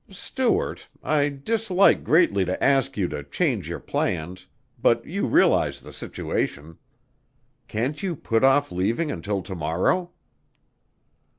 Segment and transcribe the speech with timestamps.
[0.09, 4.47] "Stuart, I dislike greatly to ask you to change your plans
[4.81, 6.79] but you realize the situation.
[7.67, 10.09] Can't you put off leaving until to morrow?"